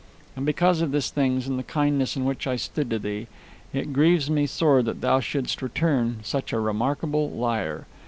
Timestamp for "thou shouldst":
5.01-5.61